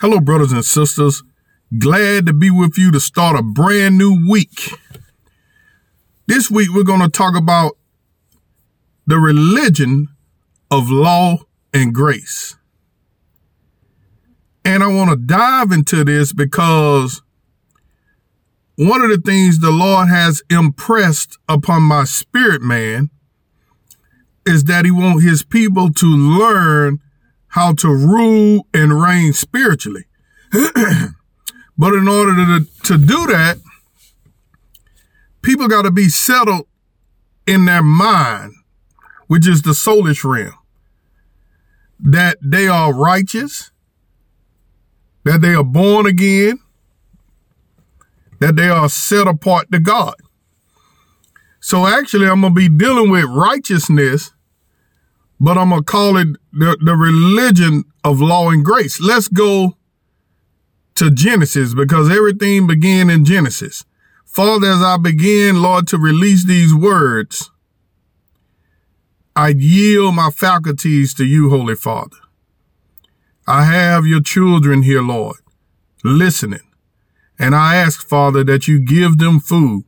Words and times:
Hello, 0.00 0.18
brothers 0.18 0.50
and 0.50 0.64
sisters. 0.64 1.22
Glad 1.78 2.24
to 2.24 2.32
be 2.32 2.50
with 2.50 2.78
you 2.78 2.90
to 2.90 2.98
start 2.98 3.38
a 3.38 3.42
brand 3.42 3.98
new 3.98 4.26
week. 4.26 4.72
This 6.26 6.50
week, 6.50 6.70
we're 6.72 6.84
going 6.84 7.02
to 7.02 7.10
talk 7.10 7.36
about 7.36 7.76
the 9.06 9.18
religion 9.18 10.08
of 10.70 10.88
law 10.88 11.36
and 11.74 11.94
grace. 11.94 12.56
And 14.64 14.82
I 14.82 14.86
want 14.86 15.10
to 15.10 15.16
dive 15.16 15.70
into 15.70 16.02
this 16.02 16.32
because 16.32 17.20
one 18.76 19.02
of 19.02 19.10
the 19.10 19.18
things 19.18 19.58
the 19.58 19.70
Lord 19.70 20.08
has 20.08 20.42
impressed 20.48 21.36
upon 21.46 21.82
my 21.82 22.04
spirit 22.04 22.62
man 22.62 23.10
is 24.46 24.64
that 24.64 24.86
he 24.86 24.90
wants 24.90 25.24
his 25.24 25.42
people 25.42 25.92
to 25.92 26.06
learn 26.06 27.00
how 27.50 27.72
to 27.74 27.88
rule 27.88 28.66
and 28.72 29.00
reign 29.00 29.32
spiritually. 29.32 30.04
but 30.52 31.94
in 31.94 32.08
order 32.08 32.34
to, 32.34 32.66
to 32.84 32.98
do 32.98 33.26
that, 33.26 33.58
people 35.42 35.68
got 35.68 35.82
to 35.82 35.90
be 35.90 36.08
settled 36.08 36.66
in 37.46 37.64
their 37.64 37.82
mind, 37.82 38.54
which 39.26 39.48
is 39.48 39.62
the 39.62 39.70
soulish 39.70 40.24
realm, 40.24 40.54
that 41.98 42.38
they 42.40 42.68
are 42.68 42.94
righteous, 42.94 43.72
that 45.24 45.40
they 45.40 45.54
are 45.54 45.64
born 45.64 46.06
again, 46.06 46.60
that 48.38 48.56
they 48.56 48.68
are 48.68 48.88
set 48.88 49.26
apart 49.26 49.70
to 49.72 49.80
God. 49.80 50.14
So 51.60 51.86
actually, 51.86 52.26
I'm 52.26 52.40
going 52.40 52.54
to 52.54 52.60
be 52.60 52.68
dealing 52.68 53.10
with 53.10 53.24
righteousness 53.24 54.32
but 55.40 55.56
I'm 55.56 55.70
going 55.70 55.80
to 55.80 55.84
call 55.84 56.18
it 56.18 56.28
the, 56.52 56.76
the 56.84 56.94
religion 56.94 57.84
of 58.04 58.20
law 58.20 58.50
and 58.50 58.62
grace. 58.62 59.00
Let's 59.00 59.26
go 59.26 59.76
to 60.96 61.10
Genesis 61.10 61.72
because 61.74 62.10
everything 62.10 62.66
began 62.66 63.08
in 63.08 63.24
Genesis. 63.24 63.86
Father, 64.26 64.68
as 64.68 64.82
I 64.82 64.98
begin, 64.98 65.62
Lord, 65.62 65.88
to 65.88 65.98
release 65.98 66.46
these 66.46 66.74
words, 66.74 67.50
I 69.34 69.48
yield 69.48 70.14
my 70.14 70.30
faculties 70.30 71.14
to 71.14 71.24
you, 71.24 71.48
Holy 71.48 71.74
Father. 71.74 72.18
I 73.46 73.64
have 73.64 74.06
your 74.06 74.20
children 74.20 74.82
here, 74.82 75.02
Lord, 75.02 75.38
listening. 76.04 76.60
And 77.38 77.54
I 77.54 77.76
ask, 77.76 78.06
Father, 78.06 78.44
that 78.44 78.68
you 78.68 78.78
give 78.78 79.16
them 79.16 79.40
food. 79.40 79.84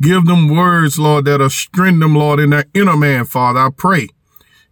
Give 0.00 0.24
them 0.24 0.48
words, 0.48 0.98
Lord, 0.98 1.26
that'll 1.26 1.50
strengthen 1.50 2.00
them, 2.00 2.14
Lord, 2.14 2.40
in 2.40 2.50
their 2.50 2.64
inner 2.72 2.96
man, 2.96 3.26
Father. 3.26 3.60
I 3.60 3.68
pray 3.76 4.08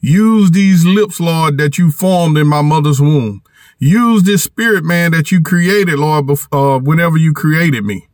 Use 0.02 0.50
these 0.50 0.84
lips, 0.84 1.20
Lord, 1.20 1.58
that 1.58 1.78
you 1.78 1.92
formed 1.92 2.36
in 2.36 2.48
my 2.48 2.60
mother's 2.60 3.00
womb. 3.00 3.40
Use 3.78 4.24
this 4.24 4.42
spirit, 4.42 4.84
man, 4.84 5.12
that 5.12 5.30
you 5.30 5.40
created, 5.40 5.98
Lord, 5.98 6.28
uh, 6.50 6.80
whenever 6.80 7.16
you 7.16 7.32
created 7.32 7.84
me 7.84 8.08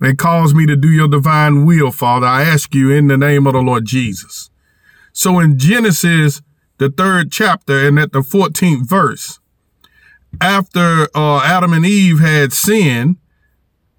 and 0.00 0.18
caused 0.18 0.54
me 0.54 0.66
to 0.66 0.76
do 0.76 0.88
your 0.88 1.08
divine 1.08 1.64
will, 1.64 1.92
Father. 1.92 2.26
I 2.26 2.42
ask 2.42 2.74
you 2.74 2.90
in 2.90 3.06
the 3.06 3.16
name 3.16 3.46
of 3.46 3.54
the 3.54 3.60
Lord 3.60 3.86
Jesus. 3.86 4.50
So 5.14 5.38
in 5.38 5.58
Genesis, 5.58 6.42
the 6.76 6.90
third 6.90 7.32
chapter 7.32 7.86
and 7.86 7.98
at 7.98 8.12
the 8.12 8.20
14th 8.20 8.86
verse, 8.86 9.40
after 10.42 11.08
uh, 11.14 11.40
Adam 11.42 11.72
and 11.72 11.86
Eve 11.86 12.20
had 12.20 12.52
sinned, 12.52 13.16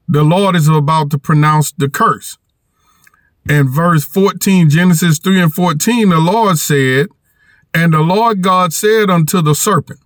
the 0.08 0.24
Lord 0.24 0.56
is 0.56 0.68
about 0.68 1.10
to 1.12 1.18
pronounce 1.18 1.72
the 1.72 1.90
curse. 1.90 2.38
In 3.50 3.68
verse 3.68 4.06
14, 4.06 4.70
Genesis 4.70 5.18
3 5.18 5.42
and 5.42 5.54
14, 5.54 6.10
the 6.10 6.20
Lord 6.20 6.58
said, 6.60 7.08
and 7.74 7.94
the 7.94 8.02
Lord 8.02 8.42
God 8.42 8.74
said 8.74 9.10
unto 9.10 9.42
the 9.42 9.56
serpent, 9.56 10.00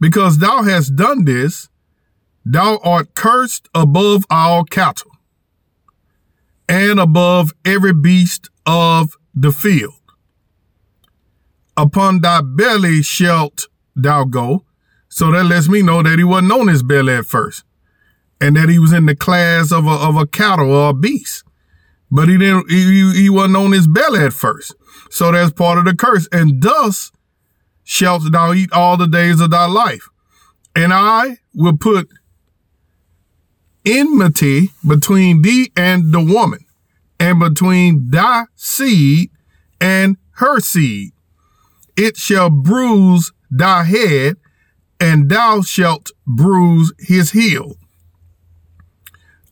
Because 0.00 0.38
thou 0.38 0.62
hast 0.62 0.96
done 0.96 1.24
this, 1.24 1.68
thou 2.44 2.78
art 2.82 3.14
cursed 3.14 3.68
above 3.74 4.24
all 4.30 4.64
cattle 4.64 5.10
and 6.68 6.98
above 6.98 7.52
every 7.64 7.92
beast 7.92 8.48
of 8.66 9.16
the 9.34 9.52
field. 9.52 9.94
Upon 11.76 12.20
thy 12.20 12.40
belly 12.42 13.02
shalt 13.02 13.66
thou 13.94 14.24
go. 14.24 14.64
So 15.08 15.30
that 15.32 15.44
lets 15.44 15.68
me 15.68 15.82
know 15.82 16.02
that 16.02 16.18
he 16.18 16.24
wasn't 16.24 16.52
on 16.52 16.68
his 16.68 16.82
belly 16.82 17.14
at 17.14 17.26
first 17.26 17.64
and 18.40 18.56
that 18.56 18.68
he 18.68 18.78
was 18.78 18.92
in 18.92 19.06
the 19.06 19.14
class 19.14 19.70
of 19.70 19.86
a, 19.86 19.90
of 19.90 20.16
a 20.16 20.26
cattle 20.26 20.72
or 20.72 20.90
a 20.90 20.94
beast. 20.94 21.44
But 22.14 22.28
he 22.28 22.36
didn't, 22.36 22.70
he, 22.70 23.12
he 23.14 23.30
wasn't 23.30 23.56
on 23.56 23.72
his 23.72 23.88
belly 23.88 24.20
at 24.20 24.34
first. 24.34 24.74
So 25.10 25.32
that's 25.32 25.50
part 25.50 25.78
of 25.78 25.86
the 25.86 25.96
curse. 25.96 26.28
And 26.30 26.62
thus 26.62 27.10
shalt 27.82 28.30
thou 28.30 28.52
eat 28.52 28.70
all 28.70 28.98
the 28.98 29.08
days 29.08 29.40
of 29.40 29.50
thy 29.50 29.64
life. 29.64 30.10
And 30.76 30.92
I 30.92 31.38
will 31.54 31.78
put 31.78 32.10
enmity 33.86 34.68
between 34.86 35.40
thee 35.40 35.72
and 35.74 36.12
the 36.12 36.20
woman, 36.20 36.66
and 37.18 37.40
between 37.40 38.10
thy 38.10 38.44
seed 38.56 39.30
and 39.80 40.18
her 40.32 40.60
seed. 40.60 41.12
It 41.96 42.18
shall 42.18 42.50
bruise 42.50 43.32
thy 43.50 43.84
head, 43.84 44.36
and 45.00 45.30
thou 45.30 45.62
shalt 45.62 46.10
bruise 46.26 46.92
his 46.98 47.32
heel. 47.32 47.76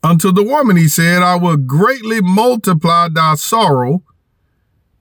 Unto 0.02 0.32
the 0.32 0.42
woman 0.42 0.76
he 0.76 0.88
said, 0.88 1.22
I 1.22 1.36
will 1.36 1.58
greatly 1.58 2.20
multiply 2.22 3.08
thy 3.08 3.34
sorrow 3.34 4.02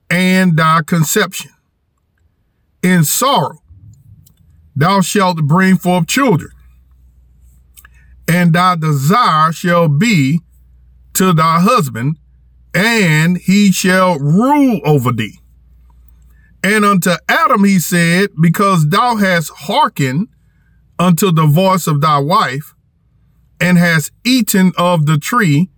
and 0.10 0.58
thy 0.58 0.82
conception. 0.86 1.52
In 2.84 3.04
sorrow, 3.04 3.60
thou 4.76 5.02
shalt 5.02 5.44
bring 5.44 5.78
forth 5.78 6.08
children, 6.08 6.52
and 8.28 8.54
thy 8.54 8.76
desire 8.76 9.52
shall 9.52 9.88
be 9.88 10.42
to 11.14 11.34
thy 11.34 11.60
husband, 11.60 12.18
and 12.74 13.38
he 13.38 13.72
shall 13.72 14.18
rule 14.20 14.82
over 14.86 15.12
thee. 15.12 15.40
And 16.64 16.84
unto 16.84 17.12
Adam 17.28 17.64
he 17.64 17.80
said, 17.80 18.30
Because 18.40 18.90
thou 18.90 19.16
hast 19.16 19.50
hearkened 19.50 20.28
unto 20.98 21.32
the 21.32 21.46
voice 21.46 21.88
of 21.88 22.02
thy 22.02 22.20
wife, 22.20 22.74
and 23.60 23.78
has 23.78 24.12
eaten 24.26 24.72
of 24.78 25.06
the 25.06 25.18
tree 25.18 25.70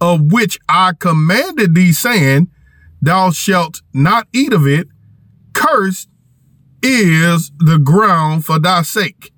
of 0.00 0.32
which 0.32 0.58
I 0.68 0.92
commanded 0.98 1.74
thee, 1.74 1.92
saying, 1.92 2.50
thou 3.02 3.30
shalt 3.30 3.82
not 3.92 4.28
eat 4.32 4.52
of 4.52 4.66
it. 4.66 4.88
Cursed 5.52 6.08
is 6.82 7.52
the 7.58 7.78
ground 7.78 8.44
for 8.44 8.58
thy 8.58 8.82
sake. 8.82 9.32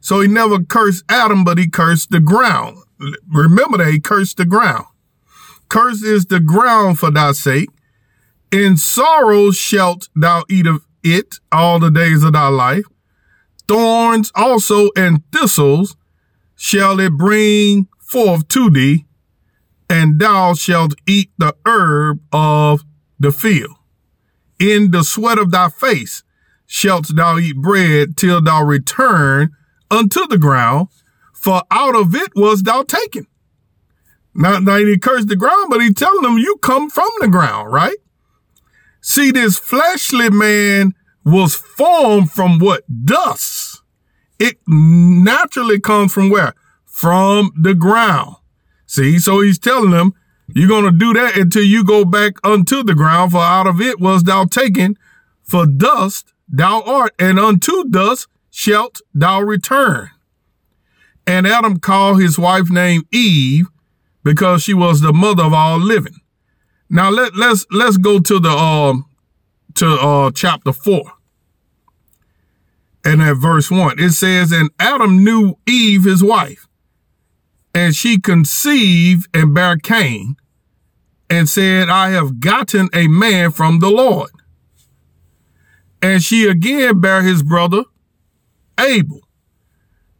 So 0.00 0.20
he 0.20 0.28
never 0.28 0.62
cursed 0.62 1.04
Adam, 1.08 1.44
but 1.44 1.56
he 1.56 1.68
cursed 1.68 2.10
the 2.10 2.20
ground. 2.20 2.78
Remember 3.28 3.78
that 3.78 3.92
he 3.92 4.00
cursed 4.00 4.36
the 4.36 4.44
ground. 4.44 4.84
Cursed 5.68 6.04
is 6.04 6.26
the 6.26 6.40
ground 6.40 6.98
for 6.98 7.10
thy 7.10 7.32
sake. 7.32 7.70
In 8.52 8.76
sorrow 8.76 9.50
shalt 9.50 10.08
thou 10.14 10.44
eat 10.50 10.66
of 10.66 10.84
it 11.02 11.40
all 11.50 11.78
the 11.78 11.90
days 11.90 12.22
of 12.22 12.34
thy 12.34 12.48
life. 12.48 12.84
Thorns 13.66 14.30
also 14.34 14.90
and 14.94 15.22
thistles 15.32 15.96
shall 16.64 16.98
it 16.98 17.12
bring 17.12 17.86
forth 18.00 18.48
to 18.48 18.70
thee, 18.70 19.04
and 19.90 20.18
thou 20.18 20.54
shalt 20.54 20.94
eat 21.06 21.30
the 21.36 21.54
herb 21.66 22.18
of 22.32 22.82
the 23.20 23.30
field. 23.30 23.76
In 24.58 24.90
the 24.90 25.04
sweat 25.04 25.36
of 25.36 25.50
thy 25.50 25.68
face 25.68 26.22
shalt 26.64 27.14
thou 27.14 27.36
eat 27.36 27.56
bread 27.56 28.16
till 28.16 28.40
thou 28.40 28.64
return 28.64 29.50
unto 29.90 30.26
the 30.26 30.38
ground, 30.38 30.88
for 31.34 31.60
out 31.70 31.94
of 31.94 32.14
it 32.14 32.34
was 32.34 32.62
thou 32.62 32.82
taken. 32.82 33.26
Now, 34.34 34.58
now 34.58 34.78
he 34.78 34.96
cursed 34.96 35.28
the 35.28 35.36
ground, 35.36 35.66
but 35.68 35.82
he 35.82 35.92
telling 35.92 36.22
them 36.22 36.38
you 36.38 36.56
come 36.62 36.88
from 36.88 37.10
the 37.20 37.28
ground, 37.28 37.74
right? 37.74 37.98
See, 39.02 39.32
this 39.32 39.58
fleshly 39.58 40.30
man 40.30 40.94
was 41.26 41.54
formed 41.54 42.32
from 42.32 42.58
what? 42.58 42.84
Dust. 43.04 43.82
It 44.38 44.58
naturally 44.66 45.80
comes 45.80 46.12
from 46.12 46.28
where? 46.30 46.54
From 46.94 47.50
the 47.60 47.74
ground. 47.74 48.36
See, 48.86 49.18
so 49.18 49.40
he's 49.40 49.58
telling 49.58 49.90
them 49.90 50.14
you're 50.46 50.68
going 50.68 50.84
to 50.84 50.96
do 50.96 51.12
that 51.14 51.36
until 51.36 51.64
you 51.64 51.84
go 51.84 52.04
back 52.04 52.34
unto 52.44 52.84
the 52.84 52.94
ground, 52.94 53.32
for 53.32 53.38
out 53.38 53.66
of 53.66 53.80
it 53.80 53.98
was 53.98 54.22
thou 54.22 54.44
taken, 54.44 54.96
for 55.42 55.66
dust 55.66 56.32
thou 56.48 56.82
art, 56.82 57.12
and 57.18 57.40
unto 57.40 57.84
dust 57.88 58.28
shalt 58.48 59.00
thou 59.12 59.40
return. 59.40 60.10
And 61.26 61.46
Adam 61.46 61.78
called 61.78 62.20
his 62.20 62.38
wife 62.38 62.70
named 62.70 63.06
Eve 63.12 63.66
because 64.22 64.62
she 64.62 64.72
was 64.72 65.00
the 65.00 65.12
mother 65.12 65.42
of 65.42 65.52
all 65.52 65.78
living. 65.78 66.20
Now 66.88 67.10
let 67.10 67.34
let's 67.34 67.66
let's 67.72 67.96
go 67.96 68.20
to 68.20 68.38
the 68.38 68.50
um 68.50 69.06
to 69.74 69.86
uh 69.88 70.30
chapter 70.30 70.72
four. 70.72 71.12
And 73.04 73.20
at 73.20 73.34
verse 73.34 73.70
one, 73.70 73.98
it 73.98 74.10
says, 74.10 74.52
And 74.52 74.70
Adam 74.78 75.24
knew 75.24 75.58
Eve 75.66 76.04
his 76.04 76.22
wife, 76.22 76.66
and 77.74 77.94
she 77.94 78.20
conceived 78.20 79.28
and 79.34 79.52
bare 79.52 79.76
Cain 79.76 80.36
and 81.28 81.48
said, 81.48 81.88
I 81.88 82.10
have 82.10 82.38
gotten 82.38 82.88
a 82.94 83.08
man 83.08 83.50
from 83.50 83.80
the 83.80 83.90
Lord. 83.90 84.30
And 86.00 86.22
she 86.22 86.46
again 86.46 87.00
bare 87.00 87.22
his 87.22 87.42
brother 87.42 87.84
Abel. 88.78 89.20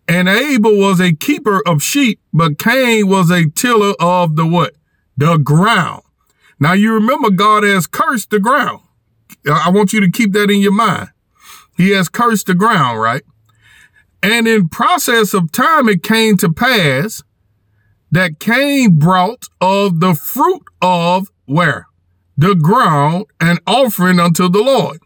And 0.09 0.29
Abel 0.29 0.77
was 0.77 1.01
a 1.01 1.15
keeper 1.15 1.63
of 1.67 1.83
sheep, 1.83 2.21
but 2.33 2.59
Cain 2.59 3.09
was 3.09 3.31
a 3.31 3.49
tiller 3.51 3.95
of 4.01 4.37
the 4.37 4.47
what? 4.47 4.75
The 5.17 5.39
ground. 5.39 6.03
Now 6.59 6.73
you 6.73 6.93
remember 6.93 7.31
God 7.31 7.63
has 7.63 7.87
cursed 7.87 8.31
the 8.31 8.41
ground. 8.41 8.81
I 9.51 9.71
want 9.71 9.93
you 9.93 10.01
to 10.01 10.11
keep 10.11 10.33
that 10.33 10.51
in 10.51 10.61
your 10.61 10.73
mind. 10.73 11.11
He 11.77 11.91
has 11.91 12.09
cursed 12.09 12.47
the 12.47 12.55
ground, 12.55 13.01
right? 13.01 13.23
And 14.23 14.49
in 14.49 14.69
process 14.69 15.35
of 15.35 15.53
time, 15.53 15.89
it 15.89 16.03
came 16.03 16.37
to 16.39 16.51
pass 16.51 17.23
that 18.15 18.39
Cain 18.39 18.97
brought 18.97 19.49
of 19.61 19.99
the 19.99 20.15
fruit 20.15 20.63
of 20.81 21.33
where? 21.47 21.89
The 22.37 22.55
ground 22.55 23.27
an 23.41 23.59
offering 23.67 24.21
unto 24.21 24.49
the 24.49 24.63
Lord. 24.63 25.01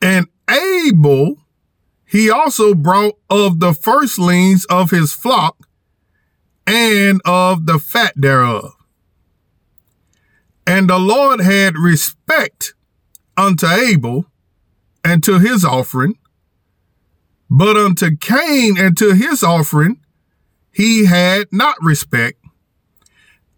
And 0.00 0.28
Abel, 0.48 1.38
he 2.06 2.30
also 2.30 2.74
brought 2.74 3.14
of 3.28 3.58
the 3.58 3.72
firstlings 3.72 4.64
of 4.66 4.90
his 4.90 5.12
flock 5.12 5.56
and 6.64 7.20
of 7.24 7.66
the 7.66 7.80
fat 7.80 8.12
thereof. 8.14 8.74
And 10.64 10.88
the 10.88 10.98
Lord 10.98 11.40
had 11.40 11.76
respect 11.76 12.74
unto 13.36 13.66
Abel 13.66 14.26
and 15.04 15.24
to 15.24 15.40
his 15.40 15.64
offering, 15.64 16.18
but 17.50 17.76
unto 17.76 18.16
Cain 18.16 18.78
and 18.78 18.96
to 18.96 19.12
his 19.14 19.42
offering 19.42 20.01
he 20.72 21.06
had 21.06 21.48
not 21.52 21.76
respect. 21.80 22.38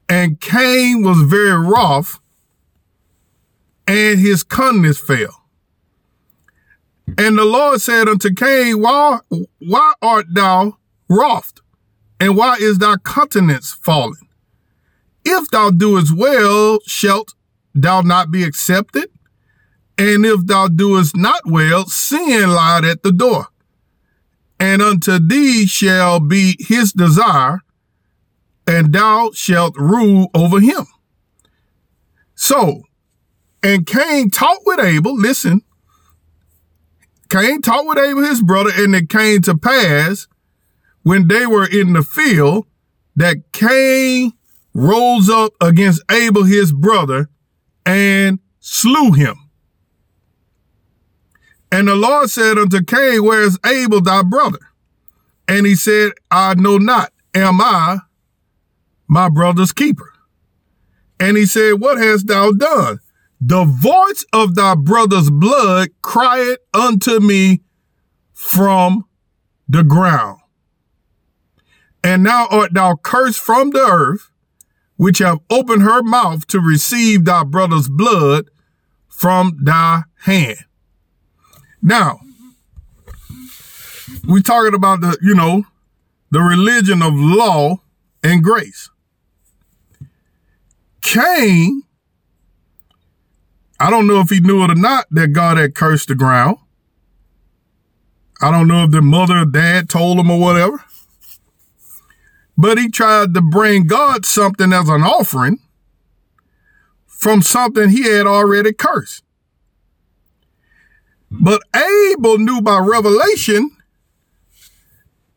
And 0.09 0.41
Cain 0.41 1.03
was 1.03 1.23
very 1.23 1.59
wroth, 1.59 2.21
and 3.87 4.19
his 4.19 4.43
countenance 4.43 4.99
fell. 4.99 5.45
And 7.17 7.39
the 7.39 7.45
Lord 7.45 7.81
said 7.81 8.09
unto 8.09 8.33
Cain, 8.33 8.81
Why, 8.81 9.21
why 9.59 9.93
art 10.03 10.27
thou 10.33 10.79
wroth? 11.09 11.53
And 12.21 12.37
why 12.37 12.57
is 12.61 12.79
thy 12.79 12.97
countenance 13.05 13.73
fallen? 13.73 14.17
If 15.25 15.49
thou 15.51 15.71
doest 15.71 16.17
well, 16.17 16.79
shalt 16.87 17.35
thou 17.75 18.03
not 18.03 18.31
be 18.31 18.45
accepted? 18.45 19.11
And 19.97 20.27
if 20.27 20.47
thou 20.47 20.69
doest 20.69 21.17
not 21.17 21.43
well, 21.47 21.87
sin 21.87 22.51
lied 22.51 22.85
at 22.85 23.03
the 23.03 23.13
door. 23.13 23.49
And 24.59 24.81
unto 24.81 25.19
thee 25.19 25.67
shall 25.67 26.21
be 26.21 26.57
his 26.59 26.93
desire, 26.93 27.61
and 28.67 28.93
thou 28.93 29.31
shalt 29.35 29.77
rule 29.77 30.31
over 30.35 30.61
him. 30.61 30.87
So, 32.35 32.83
and 33.63 33.87
Cain 33.87 34.31
talked 34.31 34.63
with 34.65 34.81
Abel, 34.81 35.17
listen, 35.17 35.63
Cain 37.31 37.63
talked 37.63 37.89
with 37.89 37.99
Abel, 37.99 38.23
his 38.23 38.43
brother, 38.43 38.71
and 38.75 38.95
it 38.95 39.09
came 39.09 39.43
to 39.43 39.57
pass 39.57 40.27
when 41.03 41.29
they 41.29 41.47
were 41.47 41.67
in 41.67 41.93
the 41.93 42.03
field 42.03 42.67
that 43.17 43.53
Cain 43.53 44.33
rose 44.73 45.29
up 45.29 45.53
against 45.61 46.03
Abel, 46.11 46.45
his 46.45 46.73
brother, 46.73 47.29
and 47.87 48.39
slew 48.61 49.13
him. 49.13 49.37
And 51.75 51.89
the 51.89 51.97
Lord 51.97 52.31
said 52.31 52.57
unto 52.57 52.85
Cain, 52.85 53.25
Where 53.25 53.43
is 53.43 53.59
Abel 53.67 54.01
thy 54.01 54.23
brother? 54.23 54.61
And 55.49 55.67
he 55.67 55.75
said, 55.75 56.13
I 56.31 56.55
know 56.55 56.79
not. 56.79 57.13
Am 57.35 57.61
I 57.61 57.99
my 59.09 59.29
brother's 59.29 59.73
keeper? 59.73 60.13
And 61.19 61.37
he 61.37 61.47
said, 61.47 61.81
What 61.81 61.99
hast 61.99 62.29
thou 62.29 62.53
done? 62.53 63.01
The 63.41 63.65
voice 63.65 64.25
of 64.33 64.55
thy 64.55 64.77
brother's 64.77 65.31
blood 65.31 65.89
crieth 66.01 66.61
unto 66.73 67.19
me 67.19 67.63
from 68.33 69.07
the 69.69 69.83
ground. 69.83 70.39
And 72.05 72.23
now 72.23 72.47
art 72.53 72.73
thou 72.73 72.95
cursed 72.95 73.41
from 73.41 73.71
the 73.71 73.85
earth, 73.85 74.31
which 74.95 75.19
have 75.19 75.41
opened 75.51 75.83
her 75.83 76.05
mouth 76.05 76.47
to 76.47 76.61
receive 76.61 77.25
thy 77.25 77.43
brother's 77.43 77.89
blood 77.89 78.49
from 79.09 79.59
thy 79.61 80.05
hand. 80.19 80.67
Now, 81.85 82.21
we 84.27 84.41
talking 84.41 84.75
about 84.75 85.03
the, 85.03 85.19
you 85.21 85.35
know, 85.35 85.65
the 86.31 86.41
religion 86.41 87.03
of 87.03 87.13
law 87.15 87.83
and 88.23 88.43
grace. 88.43 88.89
Cain, 91.03 91.83
I 93.79 93.91
don't 93.91 94.07
know 94.07 94.21
if 94.21 94.31
he 94.31 94.41
knew 94.41 94.65
it 94.65 94.71
or 94.71 94.75
not 94.75 95.05
that 95.11 95.35
God 95.35 95.59
had 95.59 95.75
cursed 95.75 96.09
the 96.09 96.15
ground. 96.15 96.57
I 98.41 98.51
don't 98.51 98.67
know 98.67 98.85
if 98.85 98.91
the 98.91 99.03
mother 99.03 99.41
or 99.41 99.45
dad 99.45 99.91
told 99.91 100.19
him 100.19 100.31
or 100.31 100.41
whatever. 100.41 100.83
But 102.57 102.79
he 102.79 102.89
tried 102.89 103.35
to 103.35 103.43
bring 103.43 103.87
God 103.87 104.25
something 104.25 104.73
as 104.73 104.89
an 104.89 105.03
offering 105.03 105.59
from 107.07 107.43
something 107.43 107.91
he 107.91 108.05
had 108.05 108.27
already 108.27 108.73
cursed. 108.73 109.24
But 111.41 111.63
Abel 111.75 112.39
knew 112.39 112.61
by 112.61 112.79
revelation 112.79 113.71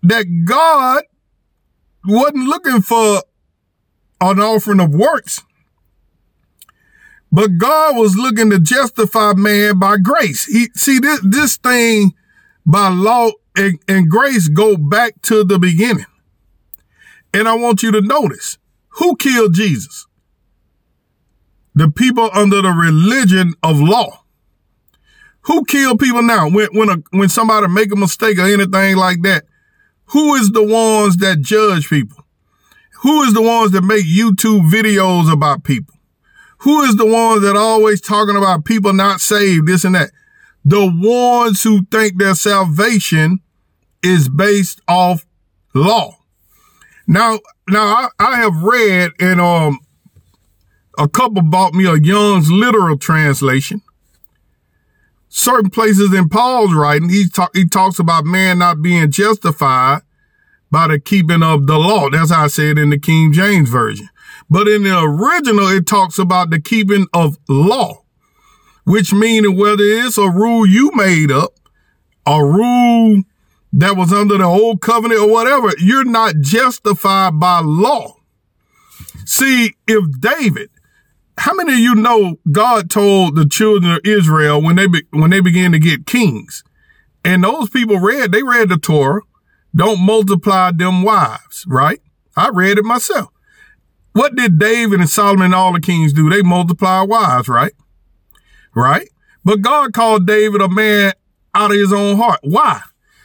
that 0.03 0.25
God 0.45 1.03
wasn't 2.05 2.47
looking 2.47 2.81
for 2.81 3.23
an 4.21 4.39
offering 4.39 4.79
of 4.79 4.93
works, 4.93 5.43
but 7.31 7.57
God 7.57 7.97
was 7.97 8.15
looking 8.15 8.49
to 8.51 8.59
justify 8.59 9.33
man 9.33 9.79
by 9.79 9.97
grace. 9.97 10.45
He 10.45 10.69
see 10.75 10.99
this 10.99 11.19
this 11.23 11.57
thing 11.57 12.13
by 12.65 12.89
law 12.89 13.31
and, 13.55 13.79
and 13.87 14.09
grace 14.09 14.47
go 14.47 14.77
back 14.77 15.21
to 15.23 15.43
the 15.43 15.59
beginning. 15.59 16.05
And 17.33 17.47
I 17.47 17.55
want 17.55 17.83
you 17.83 17.91
to 17.91 18.01
notice 18.01 18.57
who 18.89 19.15
killed 19.15 19.53
Jesus? 19.53 20.05
The 21.75 21.89
people 21.89 22.29
under 22.33 22.61
the 22.61 22.71
religion 22.71 23.53
of 23.61 23.79
law. 23.79 24.23
Who 25.47 25.63
kill 25.63 25.97
people 25.97 26.21
now? 26.23 26.49
When 26.49 26.67
when 26.73 26.89
a, 26.89 26.97
when 27.11 27.29
somebody 27.29 27.67
make 27.69 27.91
a 27.93 27.95
mistake 27.95 28.37
or 28.37 28.45
anything 28.45 28.97
like 28.97 29.21
that, 29.21 29.45
who 30.07 30.35
is 30.35 30.51
the 30.51 30.63
ones 30.63 31.17
that 31.17 31.39
judge 31.39 31.89
people? 31.89 32.25
Who 33.03 33.23
is 33.23 33.33
the 33.33 33.41
ones 33.41 33.71
that 33.71 33.83
make 33.83 34.05
YouTube 34.05 34.69
videos 34.69 35.31
about 35.31 35.63
people? 35.63 35.95
Who 36.59 36.81
is 36.81 36.97
the 36.97 37.05
ones 37.05 37.43
that 37.43 37.55
always 37.55 38.01
talking 38.01 38.35
about 38.35 38.65
people 38.65 38.91
not 38.91 39.21
saved, 39.21 39.67
this 39.67 39.85
and 39.85 39.95
that? 39.95 40.11
The 40.65 40.91
ones 40.93 41.63
who 41.63 41.85
think 41.85 42.17
their 42.17 42.35
salvation 42.35 43.39
is 44.03 44.27
based 44.27 44.81
off 44.85 45.25
law. 45.73 46.17
Now, 47.07 47.39
now 47.69 47.85
I, 47.85 48.09
I 48.19 48.35
have 48.37 48.63
read 48.63 49.11
and 49.17 49.39
um 49.39 49.79
a 50.97 51.07
couple 51.07 51.41
bought 51.41 51.73
me 51.73 51.85
a 51.85 51.95
Young's 51.95 52.51
literal 52.51 52.97
translation 52.97 53.81
certain 55.29 55.69
places 55.69 56.13
in 56.13 56.29
Paul's 56.29 56.73
writing, 56.73 57.09
he 57.09 57.25
he 57.53 57.67
talks 57.67 57.99
about 57.99 58.25
man 58.25 58.59
not 58.59 58.81
being 58.81 59.11
justified 59.11 60.01
by 60.71 60.87
the 60.87 60.99
keeping 60.99 61.43
of 61.43 61.67
the 61.67 61.77
law. 61.77 62.09
That's 62.09 62.31
how 62.31 62.45
I 62.45 62.47
said 62.47 62.77
in 62.77 62.89
the 62.89 62.99
King 62.99 63.31
James 63.31 63.69
version. 63.69 64.09
But 64.49 64.67
in 64.67 64.83
the 64.83 64.99
original, 64.99 65.67
it 65.67 65.87
talks 65.87 66.19
about 66.19 66.49
the 66.49 66.61
keeping 66.61 67.07
of 67.13 67.37
law, 67.49 68.03
which 68.85 69.13
meaning 69.13 69.57
whether 69.57 69.83
it's 69.83 70.17
a 70.17 70.29
rule 70.29 70.65
you 70.65 70.91
made 70.93 71.31
up, 71.31 71.53
a 72.25 72.43
rule 72.43 73.23
that 73.73 73.97
was 73.97 74.13
under 74.13 74.37
the 74.37 74.45
old 74.45 74.81
covenant 74.81 75.21
or 75.21 75.29
whatever, 75.29 75.71
you're 75.79 76.05
not 76.05 76.35
justified 76.39 77.39
by 77.39 77.59
law. 77.59 78.15
See, 79.25 79.73
if 79.87 80.21
David, 80.21 80.69
how 81.37 81.53
many 81.53 81.73
of 81.73 81.79
you 81.79 81.95
know 81.95 82.39
God 82.51 82.89
told 82.89 83.35
the 83.35 83.47
children 83.47 83.91
of 83.91 84.01
Israel 84.03 84.61
when 84.61 84.75
they 84.75 84.87
be, 84.87 85.03
when 85.11 85.29
they 85.29 85.39
began 85.39 85.71
to 85.71 85.79
get 85.79 86.05
kings, 86.05 86.63
and 87.23 87.43
those 87.43 87.69
people 87.69 87.99
read 87.99 88.31
they 88.31 88.43
read 88.43 88.69
the 88.69 88.77
Torah, 88.77 89.21
don't 89.75 90.01
multiply 90.01 90.71
them 90.71 91.03
wives, 91.03 91.65
right? 91.67 92.01
I 92.35 92.49
read 92.49 92.77
it 92.77 92.85
myself. 92.85 93.29
What 94.13 94.35
did 94.35 94.57
David 94.57 94.99
and 94.99 95.09
Solomon 95.09 95.45
and 95.45 95.55
all 95.55 95.73
the 95.73 95.79
kings 95.79 96.13
do? 96.13 96.29
They 96.29 96.41
multiply 96.41 97.01
wives, 97.01 97.47
right? 97.47 97.73
Right? 98.73 99.09
But 99.45 99.61
God 99.61 99.93
called 99.93 100.25
David 100.25 100.61
a 100.61 100.67
man 100.67 101.13
out 101.53 101.71
of 101.71 101.77
his 101.77 101.93
own 101.93 102.17
heart. 102.17 102.39
Why? 102.41 102.81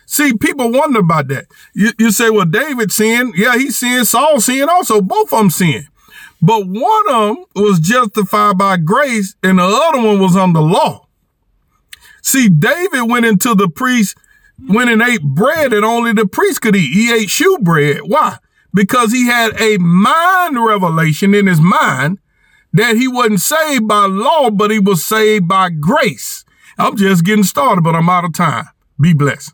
See, 0.07 0.35
people 0.35 0.71
wonder 0.71 1.01
about 1.01 1.29
that. 1.29 1.47
You, 1.75 1.93
you 1.99 2.11
say, 2.11 2.29
well, 2.29 2.45
David 2.45 2.93
sinned. 2.93 3.35
Yeah, 3.37 3.57
he 3.57 3.71
sinned. 3.71 4.07
Saul 4.07 4.41
sinned 4.41 4.69
also. 4.69 5.01
Both 5.01 5.33
of 5.33 5.39
them 5.39 5.51
sinned. 5.51 5.89
But 6.43 6.67
one 6.67 7.09
of 7.09 7.37
them 7.37 7.45
was 7.55 7.79
justified 7.79 8.59
by 8.59 8.77
grace 8.77 9.37
and 9.45 9.61
the 9.61 9.63
other 9.63 10.03
one 10.05 10.19
was 10.19 10.37
under 10.37 10.61
law. 10.61 11.07
See, 12.21 12.49
David 12.49 13.03
went 13.09 13.27
into 13.27 13.55
the 13.55 13.69
priest, 13.69 14.17
went 14.69 14.91
and 14.91 15.01
ate 15.01 15.23
bread 15.23 15.71
that 15.71 15.85
only 15.85 16.13
the 16.13 16.27
priest 16.27 16.61
could 16.61 16.75
eat. 16.75 16.93
He 16.93 17.13
ate 17.13 17.31
shewbread. 17.31 18.01
Why? 18.07 18.39
Because 18.75 19.13
he 19.13 19.27
had 19.27 19.61
a 19.61 19.79
mind 19.79 20.63
revelation 20.63 21.33
in 21.35 21.47
his 21.47 21.61
mind 21.61 22.19
that 22.73 22.97
he 22.97 23.07
wasn't 23.07 23.41
saved 23.41 23.87
by 23.87 24.07
law, 24.07 24.51
but 24.51 24.71
he 24.71 24.79
was 24.79 25.05
saved 25.05 25.47
by 25.47 25.71
grace. 25.71 26.45
I'm 26.79 26.97
just 26.97 27.25
getting 27.25 27.45
started, 27.45 27.83
but 27.83 27.95
I'm 27.95 28.09
out 28.09 28.25
of 28.25 28.35
time. 28.35 28.65
Be 29.01 29.13
blessed. 29.13 29.53